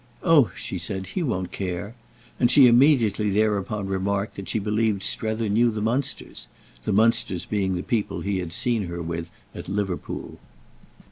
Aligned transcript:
"Oh," 0.23 0.49
she 0.55 0.79
said, 0.79 1.05
"he 1.13 1.21
won't 1.21 1.51
care!"—and 1.51 2.49
she 2.49 2.65
immediately 2.65 3.29
thereupon 3.29 3.85
remarked 3.85 4.35
that 4.35 4.49
she 4.49 4.57
believed 4.57 5.03
Strether 5.03 5.47
knew 5.47 5.69
the 5.69 5.79
Munsters; 5.79 6.47
the 6.85 6.91
Munsters 6.91 7.45
being 7.45 7.75
the 7.75 7.83
people 7.83 8.21
he 8.21 8.39
had 8.39 8.51
seen 8.51 8.85
her 8.87 8.99
with 9.03 9.29
at 9.53 9.69
Liverpool. 9.69 10.39